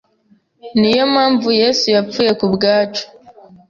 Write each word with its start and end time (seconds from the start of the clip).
niyo 0.79 1.03
mpamvu 1.13 1.47
yesu 1.61 1.85
yapfuye 1.95 2.31
ku 2.39 2.45
bwacu, 2.53 3.03